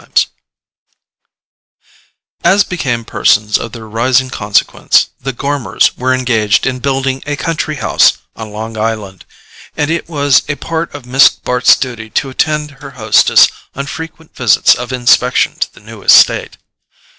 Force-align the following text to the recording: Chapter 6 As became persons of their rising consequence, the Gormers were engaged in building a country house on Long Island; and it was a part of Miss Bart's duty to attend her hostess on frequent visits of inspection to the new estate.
Chapter 0.01 0.21
6 0.21 0.31
As 2.43 2.63
became 2.63 3.05
persons 3.05 3.59
of 3.59 3.71
their 3.71 3.87
rising 3.87 4.31
consequence, 4.31 5.09
the 5.19 5.31
Gormers 5.31 5.95
were 5.95 6.11
engaged 6.11 6.65
in 6.65 6.79
building 6.79 7.21
a 7.27 7.35
country 7.35 7.75
house 7.75 8.13
on 8.35 8.49
Long 8.49 8.77
Island; 8.79 9.25
and 9.77 9.91
it 9.91 10.09
was 10.09 10.41
a 10.49 10.55
part 10.55 10.91
of 10.95 11.05
Miss 11.05 11.29
Bart's 11.29 11.75
duty 11.77 12.09
to 12.09 12.31
attend 12.31 12.71
her 12.81 12.93
hostess 12.97 13.47
on 13.75 13.85
frequent 13.85 14.35
visits 14.35 14.73
of 14.73 14.91
inspection 14.91 15.53
to 15.59 15.71
the 15.71 15.81
new 15.81 16.01
estate. 16.01 16.57